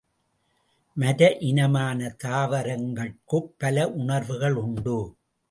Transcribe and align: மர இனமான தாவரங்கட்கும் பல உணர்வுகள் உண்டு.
மர 0.97 1.19
இனமான 1.39 1.99
தாவரங்கட்கும் 2.23 3.49
பல 3.57 3.87
உணர்வுகள் 3.91 4.53
உண்டு. 4.53 4.97